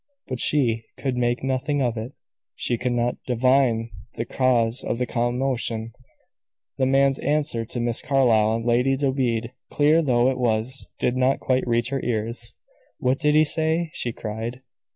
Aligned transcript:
But 0.27 0.39
she 0.39 0.85
could 0.97 1.15
make 1.15 1.43
nothing 1.43 1.79
of 1.79 1.95
it; 1.95 2.13
she 2.55 2.75
could 2.75 2.93
not 2.93 3.17
divine 3.27 3.91
the 4.15 4.25
cause 4.25 4.83
of 4.83 4.97
the 4.97 5.05
commotion. 5.05 5.91
The 6.79 6.87
man's 6.87 7.19
answer 7.19 7.65
to 7.65 7.79
Miss 7.79 8.01
Carlyle 8.01 8.55
and 8.55 8.65
Lady 8.65 8.97
Dobede, 8.97 9.51
clear 9.69 10.01
though 10.01 10.31
it 10.31 10.39
was, 10.39 10.91
did 10.97 11.15
not 11.15 11.39
quite 11.39 11.67
reach 11.67 11.89
her 11.91 12.01
ears. 12.03 12.55
"What 12.97 13.19
did 13.19 13.35
he 13.35 13.43
say?" 13.45 13.91
she 13.93 14.11
cried. 14.11 14.63